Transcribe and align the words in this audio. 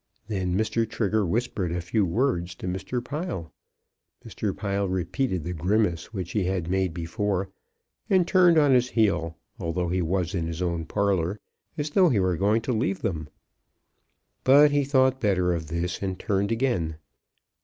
Then 0.29 0.57
Mr. 0.57 0.89
Trigger 0.89 1.27
whispered 1.27 1.71
a 1.71 1.79
few 1.79 2.07
words 2.07 2.55
to 2.55 2.65
Mr. 2.67 3.05
Pile. 3.05 3.53
Mr. 4.25 4.57
Pile 4.57 4.89
repeated 4.89 5.43
the 5.43 5.53
grimace 5.53 6.11
which 6.11 6.31
he 6.31 6.45
had 6.45 6.71
made 6.71 6.91
before, 6.91 7.51
and 8.09 8.27
turned 8.27 8.57
on 8.57 8.71
his 8.71 8.89
heel 8.89 9.37
although 9.59 9.89
he 9.89 10.01
was 10.01 10.33
in 10.33 10.47
his 10.47 10.59
own 10.59 10.85
parlour, 10.87 11.39
as 11.77 11.91
though 11.91 12.09
he 12.09 12.19
were 12.19 12.35
going 12.35 12.61
to 12.63 12.73
leave 12.73 13.03
them. 13.03 13.29
But 14.43 14.71
he 14.71 14.85
thought 14.85 15.21
better 15.21 15.53
of 15.53 15.67
this, 15.67 16.01
and 16.01 16.17
turned 16.17 16.51
again. 16.51 16.97